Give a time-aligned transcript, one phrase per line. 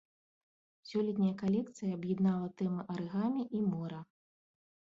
[0.91, 4.01] Сёлетняя калекцыя аб'яднала тэмы арыгамі і мора.